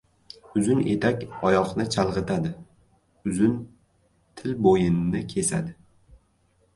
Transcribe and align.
•Uzun 0.59 0.79
etak 0.93 1.19
oyoqni 1.49 1.85
chalg‘itadi, 1.95 2.53
uzun 3.31 3.53
til 4.41 4.57
bo‘yinni 4.65 5.21
kesadi. 5.35 5.77